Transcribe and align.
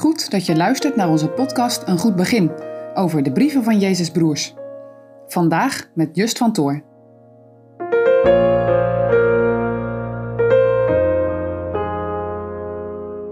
Goed 0.00 0.30
dat 0.30 0.46
je 0.46 0.56
luistert 0.56 0.96
naar 0.96 1.08
onze 1.08 1.28
podcast 1.28 1.88
Een 1.88 1.98
Goed 1.98 2.16
Begin 2.16 2.50
over 2.94 3.22
de 3.22 3.32
brieven 3.32 3.64
van 3.64 3.78
Jezus 3.78 4.10
Broers. 4.10 4.54
Vandaag 5.26 5.90
met 5.94 6.16
Just 6.16 6.38
van 6.38 6.52
Toor. 6.52 6.82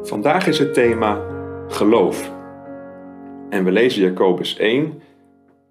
Vandaag 0.02 0.46
is 0.46 0.58
het 0.58 0.74
thema 0.74 1.22
geloof. 1.68 2.32
En 3.50 3.64
we 3.64 3.70
lezen 3.70 4.02
Jacobus 4.02 4.56
1, 4.56 5.02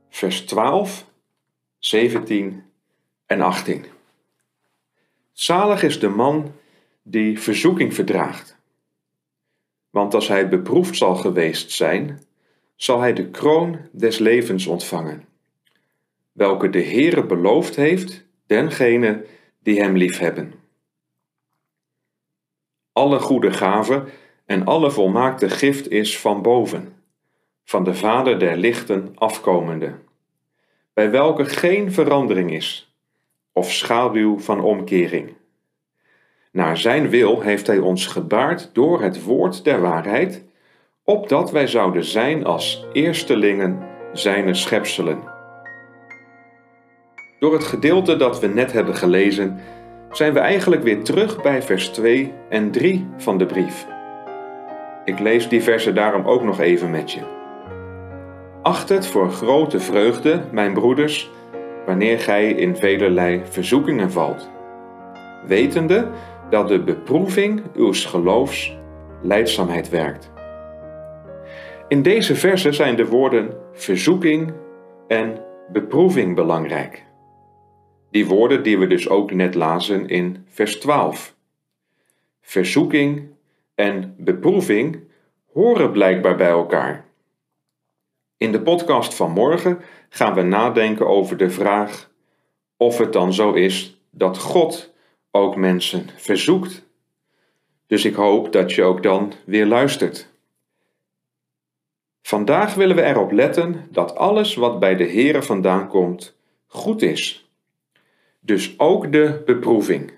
vers 0.09 0.41
12, 0.41 1.05
17 1.79 2.63
en 3.25 3.41
18. 3.41 3.85
Zalig 5.31 5.83
is 5.83 5.99
de 5.99 6.09
man 6.09 6.51
die 7.03 7.39
verzoeking 7.39 7.93
verdraagt. 7.93 8.57
Want 9.97 10.13
als 10.13 10.27
hij 10.27 10.49
beproefd 10.49 10.97
zal 10.97 11.15
geweest 11.15 11.71
zijn, 11.71 12.21
zal 12.75 12.99
hij 12.99 13.13
de 13.13 13.29
kroon 13.29 13.79
des 13.91 14.17
levens 14.17 14.67
ontvangen, 14.67 15.25
welke 16.31 16.69
de 16.69 16.83
Heere 16.83 17.25
beloofd 17.25 17.75
heeft 17.75 18.25
dengene 18.47 19.25
die 19.59 19.81
hem 19.81 19.97
liefhebben. 19.97 20.53
Alle 22.91 23.19
goede 23.19 23.51
gaven 23.51 24.07
en 24.45 24.65
alle 24.65 24.91
volmaakte 24.91 25.49
gift 25.49 25.89
is 25.89 26.19
van 26.19 26.41
boven, 26.41 26.93
van 27.63 27.83
de 27.83 27.95
Vader 27.95 28.39
der 28.39 28.57
lichten 28.57 29.11
afkomende, 29.15 29.95
bij 30.93 31.11
welke 31.11 31.45
geen 31.45 31.91
verandering 31.91 32.51
is, 32.51 32.95
of 33.51 33.71
schaduw 33.71 34.39
van 34.39 34.61
omkering. 34.61 35.36
Naar 36.57 36.77
zijn 36.77 37.09
wil 37.09 37.41
heeft 37.41 37.67
hij 37.67 37.77
ons 37.77 38.07
gebaard 38.07 38.69
door 38.73 39.01
het 39.01 39.23
woord 39.23 39.63
der 39.63 39.81
waarheid, 39.81 40.43
opdat 41.03 41.51
wij 41.51 41.67
zouden 41.67 42.03
zijn 42.03 42.45
als 42.45 42.85
eerstelingen 42.93 43.79
zijne 44.13 44.53
schepselen. 44.53 45.19
Door 47.39 47.53
het 47.53 47.63
gedeelte 47.63 48.15
dat 48.15 48.39
we 48.39 48.47
net 48.47 48.71
hebben 48.71 48.95
gelezen, 48.95 49.59
zijn 50.11 50.33
we 50.33 50.39
eigenlijk 50.39 50.83
weer 50.83 51.03
terug 51.03 51.41
bij 51.41 51.61
vers 51.61 51.89
2 51.89 52.33
en 52.49 52.71
3 52.71 53.07
van 53.17 53.37
de 53.37 53.45
brief. 53.45 53.87
Ik 55.05 55.19
lees 55.19 55.49
die 55.49 55.63
versen 55.63 55.95
daarom 55.95 56.25
ook 56.25 56.43
nog 56.43 56.59
even 56.59 56.91
met 56.91 57.11
je. 57.11 57.21
Acht 58.61 58.89
het 58.89 59.07
voor 59.07 59.29
grote 59.29 59.79
vreugde, 59.79 60.41
mijn 60.51 60.73
broeders, 60.73 61.29
wanneer 61.85 62.19
gij 62.19 62.51
in 62.51 62.75
velerlei 62.75 63.41
verzoekingen 63.49 64.11
valt, 64.11 64.49
wetende 65.45 66.07
dat 66.49 66.67
de 66.67 66.83
beproeving 66.83 67.61
uw 67.73 67.93
geloofs 67.93 68.77
leidzaamheid 69.21 69.89
werkt. 69.89 70.31
In 71.87 72.01
deze 72.01 72.35
versen 72.35 72.73
zijn 72.73 72.95
de 72.95 73.05
woorden 73.05 73.57
verzoeking 73.73 74.53
en 75.07 75.45
beproeving 75.71 76.35
belangrijk. 76.35 77.05
Die 78.11 78.27
woorden 78.27 78.63
die 78.63 78.77
we 78.77 78.87
dus 78.87 79.09
ook 79.09 79.31
net 79.31 79.55
lazen 79.55 80.07
in 80.07 80.45
vers 80.47 80.79
12. 80.79 81.35
Verzoeking 82.41 83.29
en 83.75 84.15
beproeving 84.17 84.99
horen 85.53 85.91
blijkbaar 85.91 86.35
bij 86.35 86.49
elkaar. 86.49 87.05
In 88.37 88.51
de 88.51 88.61
podcast 88.61 89.13
van 89.13 89.31
morgen 89.31 89.79
gaan 90.09 90.33
we 90.33 90.41
nadenken 90.41 91.07
over 91.07 91.37
de 91.37 91.49
vraag 91.49 92.09
of 92.77 92.97
het 92.97 93.13
dan 93.13 93.33
zo 93.33 93.53
is 93.53 94.01
dat 94.11 94.37
God 94.37 94.95
ook 95.31 95.55
mensen 95.55 96.09
verzoekt. 96.15 96.85
Dus 97.87 98.05
ik 98.05 98.15
hoop 98.15 98.51
dat 98.51 98.71
je 98.71 98.83
ook 98.83 99.03
dan 99.03 99.33
weer 99.45 99.65
luistert. 99.65 100.29
Vandaag 102.21 102.73
willen 102.73 102.95
we 102.95 103.03
erop 103.03 103.31
letten 103.31 103.87
dat 103.91 104.15
alles 104.15 104.55
wat 104.55 104.79
bij 104.79 104.95
de 104.95 105.09
Here 105.09 105.43
vandaan 105.43 105.87
komt 105.87 106.35
goed 106.65 107.01
is. 107.01 107.49
Dus 108.39 108.79
ook 108.79 109.11
de 109.11 109.41
beproeving. 109.45 110.11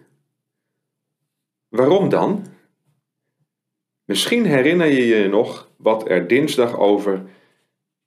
Waarom 1.67 2.09
dan? 2.09 2.45
Misschien 4.05 4.45
herinner 4.45 4.87
je 4.87 5.05
je 5.05 5.27
nog 5.27 5.69
wat 5.75 6.09
er 6.09 6.27
dinsdag 6.27 6.77
over 6.77 7.25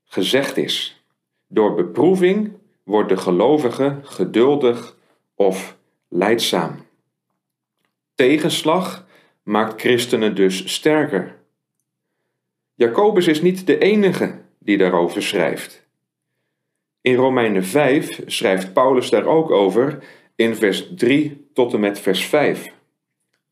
gezegd 0.05 0.57
is. 0.57 1.05
Door 1.47 1.75
beproeving 1.75 2.53
wordt 2.83 3.09
de 3.09 3.17
gelovige 3.17 3.99
geduldig 4.03 4.97
of 5.35 5.77
leidzaam. 6.09 6.87
Tegenslag 8.15 9.07
maakt 9.43 9.81
christenen 9.81 10.35
dus 10.35 10.73
sterker. 10.75 11.41
Jacobus 12.75 13.27
is 13.27 13.43
niet 13.43 13.67
de 13.67 13.79
enige 13.79 14.41
die 14.59 14.79
daarover 14.79 15.23
schrijft. 15.23 15.87
In 17.01 17.15
Romeinen 17.15 17.65
5 17.65 18.23
schrijft 18.27 18.73
Paulus 18.73 19.11
daar 19.11 19.27
ook 19.27 19.51
over 19.51 20.05
in 20.35 20.57
vers 20.57 20.89
3 20.95 21.49
tot 21.53 21.75
en 21.75 21.81
met 21.81 22.01
vers 22.01 22.25
5. 22.25 22.73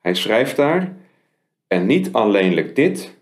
Hij 0.01 0.15
schrijft 0.15 0.57
daar: 0.57 0.97
En 1.67 1.87
niet 1.87 2.13
alleenlijk 2.13 2.77
dit, 2.77 3.17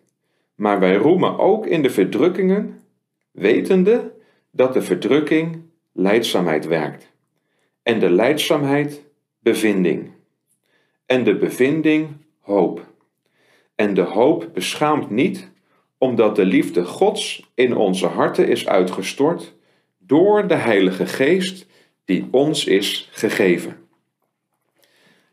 maar 0.55 0.81
wij 0.81 0.97
roemen 0.97 1.38
ook 1.38 1.66
in 1.66 1.82
de 1.82 1.91
verdrukkingen, 1.91 2.81
wetende 3.31 4.12
dat 4.50 4.72
de 4.72 4.82
verdrukking 4.82 5.62
leidzaamheid 5.93 6.66
werkt, 6.66 7.12
en 7.82 8.00
de 8.00 8.10
leidzaamheid 8.10 9.05
bevinding 9.38 10.16
en 11.09 11.25
de 11.25 11.37
bevinding 11.37 12.09
hoop. 12.41 12.87
En 13.75 13.95
de 13.95 14.03
hoop 14.03 14.49
beschaamt 14.53 15.11
niet, 15.11 15.51
omdat 15.99 16.37
de 16.37 16.45
liefde 16.45 16.85
Gods 16.85 17.51
in 17.55 17.77
onze 17.77 18.07
harten 18.07 18.49
is 18.49 18.67
uitgestort 18.67 19.55
door 19.99 20.47
de 20.47 20.55
Heilige 20.55 21.07
Geest 21.07 21.67
die 22.05 22.29
ons 22.31 22.65
is 22.65 23.09
gegeven. 23.13 23.89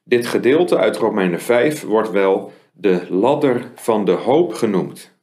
Dit 0.04 0.28
gedeelte 0.28 0.78
uit 0.78 0.98
Romeinen 0.98 1.42
5 1.42 1.82
wordt 1.82 2.12
wel 2.12 2.54
de 2.74 3.06
ladder 3.10 3.72
van 3.76 4.06
de 4.06 4.12
hoop 4.12 4.54
genoemd. 4.54 5.18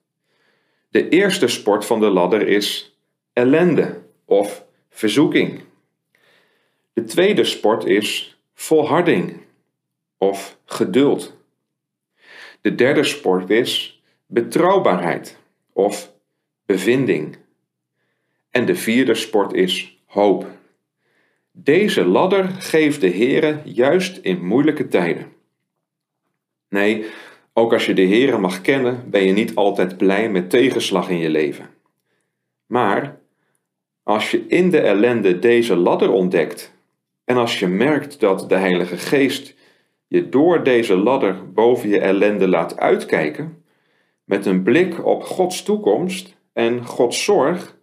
De 0.88 1.08
eerste 1.08 1.48
sport 1.48 1.84
van 1.84 2.00
de 2.00 2.10
ladder 2.10 2.48
is 2.48 2.96
ellende 3.32 4.02
of 4.24 4.64
verzoeking. 4.90 5.60
De 6.92 7.04
tweede 7.04 7.44
sport 7.44 7.84
is 7.84 8.38
volharding 8.54 9.41
of 10.22 10.58
geduld. 10.64 11.36
De 12.60 12.74
derde 12.74 13.04
sport 13.04 13.50
is 13.50 14.02
betrouwbaarheid 14.26 15.38
of 15.72 16.12
bevinding. 16.66 17.36
En 18.50 18.66
de 18.66 18.74
vierde 18.74 19.14
sport 19.14 19.52
is 19.52 20.02
hoop. 20.06 20.46
Deze 21.52 22.04
ladder 22.04 22.48
geeft 22.48 23.00
de 23.00 23.10
Heere 23.10 23.60
juist 23.64 24.16
in 24.16 24.46
moeilijke 24.46 24.88
tijden. 24.88 25.32
Nee, 26.68 27.06
ook 27.52 27.72
als 27.72 27.86
je 27.86 27.94
de 27.94 28.06
Heere 28.06 28.38
mag 28.38 28.60
kennen, 28.60 29.10
ben 29.10 29.24
je 29.24 29.32
niet 29.32 29.54
altijd 29.54 29.96
blij 29.96 30.30
met 30.30 30.50
tegenslag 30.50 31.08
in 31.08 31.18
je 31.18 31.30
leven. 31.30 31.70
Maar 32.66 33.20
als 34.02 34.30
je 34.30 34.46
in 34.46 34.70
de 34.70 34.80
ellende 34.80 35.38
deze 35.38 35.76
ladder 35.76 36.10
ontdekt 36.10 36.72
en 37.24 37.36
als 37.36 37.58
je 37.58 37.66
merkt 37.66 38.20
dat 38.20 38.48
de 38.48 38.56
Heilige 38.56 38.96
Geest 38.96 39.60
je 40.12 40.28
door 40.28 40.64
deze 40.64 40.96
ladder 40.96 41.52
boven 41.52 41.88
je 41.88 42.00
ellende 42.00 42.48
laat 42.48 42.78
uitkijken, 42.78 43.64
met 44.24 44.46
een 44.46 44.62
blik 44.62 45.04
op 45.04 45.22
Gods 45.22 45.62
toekomst 45.62 46.36
en 46.52 46.86
Gods 46.86 47.24
zorg, 47.24 47.76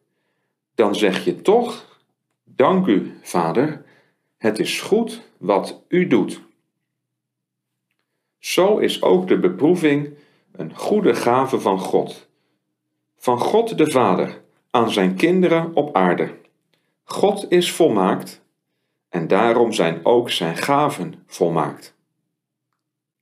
dan 0.75 0.95
zeg 0.95 1.25
je 1.25 1.41
toch: 1.41 1.99
Dank 2.43 2.87
u, 2.87 3.17
Vader, 3.21 3.83
het 4.37 4.59
is 4.59 4.81
goed 4.81 5.21
wat 5.37 5.83
u 5.87 6.07
doet. 6.07 6.41
Zo 8.39 8.77
is 8.77 9.01
ook 9.01 9.27
de 9.27 9.39
beproeving 9.39 10.13
een 10.51 10.75
goede 10.75 11.15
gave 11.15 11.59
van 11.59 11.79
God. 11.79 12.29
Van 13.17 13.39
God 13.39 13.77
de 13.77 13.91
Vader 13.91 14.41
aan 14.71 14.91
zijn 14.91 15.15
kinderen 15.15 15.75
op 15.75 15.95
aarde. 15.95 16.35
God 17.03 17.51
is 17.51 17.71
volmaakt 17.71 18.43
en 19.09 19.27
daarom 19.27 19.73
zijn 19.73 20.05
ook 20.05 20.29
zijn 20.29 20.57
gaven 20.57 21.23
volmaakt. 21.27 21.97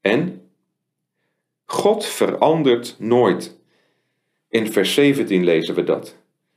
En 0.07 0.49
God 1.65 2.05
verandert 2.05 2.95
nooit. 2.99 3.59
In 4.49 4.71
vers 4.71 4.93
17 4.93 5.43
lezen 5.43 5.75
we 5.75 5.83
dat. 5.83 6.15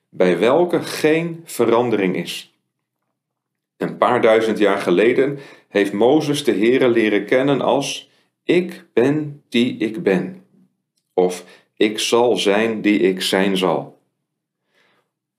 Bij 0.09 0.39
welke 0.39 0.83
geen 0.83 1.41
verandering 1.45 2.17
is. 2.17 2.55
Een 3.77 3.97
paar 3.97 4.23
duizend 4.23 4.59
jaar 4.59 4.79
geleden 4.79 5.39
heeft 5.69 5.93
Mozes 5.93 6.45
de 6.45 6.53
Heere 6.53 6.89
leren 6.89 7.27
kennen 7.27 7.61
als 7.61 8.11
Ik 8.45 8.85
ben 8.93 9.43
die 9.49 9.77
ik 9.77 10.03
ben. 10.03 10.45
Of 11.15 11.45
Ik 11.77 11.99
zal 11.99 12.37
zijn 12.37 12.81
die 12.81 12.99
ik 12.99 13.21
zijn 13.23 13.57
zal. 13.57 13.99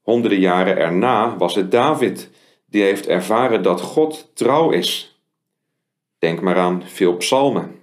Honderden 0.01 0.39
jaren 0.39 0.77
erna 0.77 1.37
was 1.37 1.55
het 1.55 1.71
David 1.71 2.29
die 2.65 2.83
heeft 2.83 3.07
ervaren 3.07 3.63
dat 3.63 3.81
God 3.81 4.31
trouw 4.33 4.71
is. 4.71 5.19
Denk 6.19 6.41
maar 6.41 6.57
aan 6.57 6.83
veel 6.85 7.17
psalmen. 7.17 7.80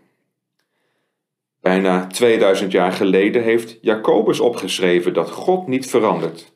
Bijna 1.69 2.07
2000 2.07 2.73
jaar 2.73 2.93
geleden 2.93 3.43
heeft 3.43 3.79
Jacobus 3.81 4.41
opgeschreven 4.41 5.15
dat 5.15 5.31
God 5.31 5.67
niet 5.67 5.91
verandert. 5.91 6.53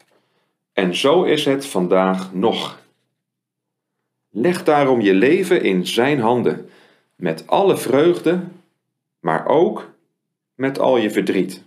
En 0.72 0.94
zo 0.96 1.22
is 1.22 1.44
het 1.44 1.66
vandaag 1.66 2.34
nog. 2.34 2.80
Leg 4.30 4.64
daarom 4.64 5.00
je 5.00 5.14
leven 5.14 5.62
in 5.62 5.86
Zijn 5.86 6.20
handen, 6.20 6.70
met 7.14 7.46
alle 7.46 7.76
vreugde, 7.76 8.40
maar 9.20 9.46
ook 9.46 9.90
met 10.54 10.78
al 10.78 10.96
je 10.96 11.10
verdriet. 11.10 11.64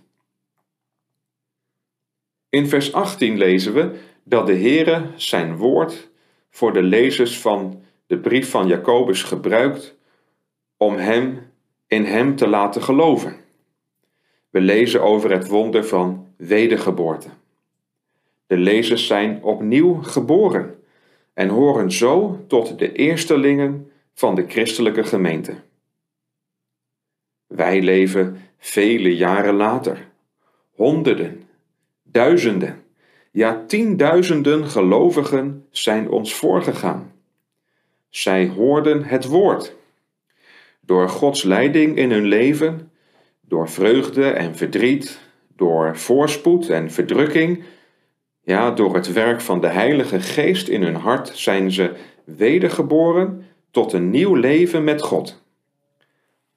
In 2.48 2.68
vers 2.68 2.92
18 2.92 3.38
lezen 3.38 3.72
we 3.72 3.98
dat 4.24 4.46
de 4.46 4.56
Heere 4.56 5.06
zijn 5.16 5.56
woord 5.56 6.08
voor 6.50 6.72
de 6.72 6.82
lezers 6.82 7.38
van 7.38 7.82
de 8.06 8.18
brief 8.18 8.50
van 8.50 8.66
Jacobus 8.66 9.22
gebruikt 9.22 9.94
om 10.76 10.96
hem 10.96 11.45
in 11.86 12.04
hem 12.04 12.36
te 12.36 12.46
laten 12.46 12.82
geloven. 12.82 13.36
We 14.50 14.60
lezen 14.60 15.02
over 15.02 15.30
het 15.30 15.48
wonder 15.48 15.84
van 15.84 16.26
wedergeboorte. 16.36 17.28
De 18.46 18.56
lezers 18.56 19.06
zijn 19.06 19.42
opnieuw 19.42 19.94
geboren 20.02 20.82
en 21.34 21.48
horen 21.48 21.92
zo 21.92 22.44
tot 22.48 22.78
de 22.78 22.92
eerstelingen 22.92 23.90
van 24.14 24.34
de 24.34 24.44
christelijke 24.48 25.04
gemeente. 25.04 25.54
Wij 27.46 27.82
leven 27.82 28.36
vele 28.58 29.16
jaren 29.16 29.54
later, 29.54 30.08
honderden, 30.70 31.42
duizenden, 32.02 32.84
ja 33.30 33.64
tienduizenden 33.66 34.66
gelovigen 34.66 35.66
zijn 35.70 36.10
ons 36.10 36.34
voorgegaan. 36.34 37.12
Zij 38.08 38.48
hoorden 38.48 39.02
het 39.04 39.24
woord. 39.24 39.74
Door 40.86 41.08
Gods 41.08 41.42
leiding 41.42 41.96
in 41.96 42.10
hun 42.10 42.24
leven, 42.24 42.90
door 43.40 43.68
vreugde 43.68 44.30
en 44.30 44.56
verdriet, 44.56 45.20
door 45.56 45.96
voorspoed 45.96 46.70
en 46.70 46.90
verdrukking, 46.90 47.64
ja, 48.42 48.70
door 48.70 48.94
het 48.94 49.12
werk 49.12 49.40
van 49.40 49.60
de 49.60 49.66
Heilige 49.66 50.20
Geest 50.20 50.68
in 50.68 50.82
hun 50.82 50.94
hart 50.94 51.28
zijn 51.28 51.72
ze 51.72 51.94
wedergeboren 52.24 53.44
tot 53.70 53.92
een 53.92 54.10
nieuw 54.10 54.34
leven 54.34 54.84
met 54.84 55.02
God. 55.02 55.44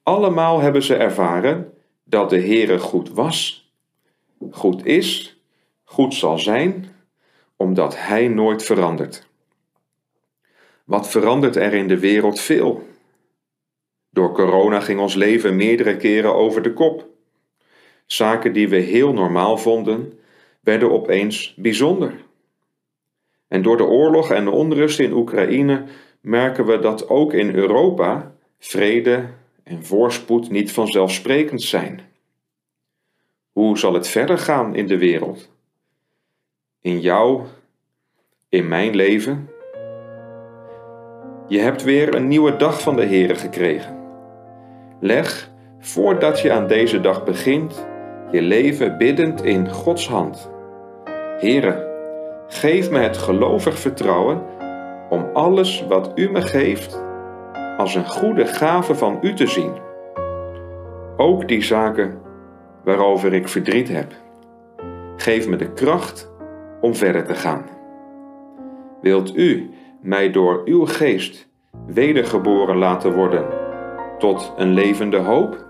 Allemaal 0.02 0.60
hebben 0.60 0.82
ze 0.82 0.94
ervaren 0.94 1.72
dat 2.04 2.30
de 2.30 2.40
Heere 2.40 2.78
goed 2.78 3.10
was, 3.10 3.70
goed 4.50 4.86
is, 4.86 5.40
goed 5.84 6.14
zal 6.14 6.38
zijn, 6.38 6.88
omdat 7.56 7.96
Hij 7.98 8.28
nooit 8.28 8.62
verandert. 8.62 9.28
Wat 10.84 11.08
verandert 11.08 11.56
er 11.56 11.74
in 11.74 11.88
de 11.88 11.98
wereld 11.98 12.40
veel? 12.40 12.88
Door 14.20 14.32
corona 14.32 14.80
ging 14.80 15.00
ons 15.00 15.14
leven 15.14 15.56
meerdere 15.56 15.96
keren 15.96 16.34
over 16.34 16.62
de 16.62 16.72
kop. 16.72 17.06
Zaken 18.06 18.52
die 18.52 18.68
we 18.68 18.76
heel 18.76 19.12
normaal 19.12 19.58
vonden, 19.58 20.18
werden 20.60 20.90
opeens 20.90 21.54
bijzonder. 21.56 22.14
En 23.48 23.62
door 23.62 23.76
de 23.76 23.84
oorlog 23.84 24.30
en 24.30 24.44
de 24.44 24.50
onrust 24.50 24.98
in 24.98 25.12
Oekraïne 25.12 25.84
merken 26.20 26.66
we 26.66 26.78
dat 26.78 27.08
ook 27.08 27.32
in 27.32 27.54
Europa 27.54 28.34
vrede 28.58 29.28
en 29.62 29.84
voorspoed 29.84 30.50
niet 30.50 30.72
vanzelfsprekend 30.72 31.62
zijn. 31.62 32.00
Hoe 33.52 33.78
zal 33.78 33.94
het 33.94 34.08
verder 34.08 34.38
gaan 34.38 34.74
in 34.74 34.86
de 34.86 34.98
wereld? 34.98 35.50
In 36.80 37.00
jou, 37.00 37.42
in 38.48 38.68
mijn 38.68 38.94
leven? 38.94 39.48
Je 41.48 41.58
hebt 41.58 41.82
weer 41.82 42.14
een 42.14 42.28
nieuwe 42.28 42.56
dag 42.56 42.80
van 42.80 42.96
de 42.96 43.04
Heere 43.06 43.34
gekregen. 43.34 43.99
Leg, 45.02 45.50
voordat 45.78 46.40
je 46.40 46.52
aan 46.52 46.66
deze 46.66 47.00
dag 47.00 47.24
begint, 47.24 47.86
je 48.30 48.42
leven 48.42 48.98
biddend 48.98 49.44
in 49.44 49.70
Gods 49.70 50.08
hand. 50.08 50.50
Heere, 51.38 51.88
geef 52.48 52.90
me 52.90 52.98
het 52.98 53.16
gelovig 53.16 53.78
vertrouwen 53.78 54.42
om 55.08 55.30
alles 55.32 55.84
wat 55.88 56.12
U 56.14 56.30
me 56.30 56.42
geeft 56.42 57.04
als 57.76 57.94
een 57.94 58.06
goede 58.06 58.46
gave 58.46 58.94
van 58.94 59.18
U 59.20 59.34
te 59.34 59.46
zien. 59.46 59.72
Ook 61.16 61.48
die 61.48 61.62
zaken 61.62 62.20
waarover 62.84 63.32
ik 63.32 63.48
verdriet 63.48 63.88
heb. 63.88 64.12
Geef 65.16 65.48
me 65.48 65.56
de 65.56 65.72
kracht 65.72 66.32
om 66.80 66.94
verder 66.94 67.24
te 67.24 67.34
gaan. 67.34 67.64
Wilt 69.00 69.36
U 69.36 69.70
mij 70.00 70.30
door 70.30 70.62
Uw 70.64 70.86
geest 70.86 71.48
wedergeboren 71.86 72.76
laten 72.76 73.14
worden 73.14 73.59
tot 74.20 74.52
een 74.56 74.74
levende 74.74 75.16
hoop? 75.16 75.69